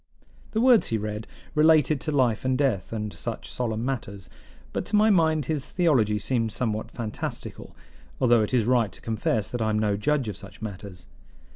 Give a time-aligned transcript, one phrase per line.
[0.53, 4.31] The words he read related to life and death, and such solemn matters;
[4.73, 7.75] but to my mind his theology seemed somewhat fantastical,
[8.19, 11.05] although it is right to confess that I am no judge of such matters.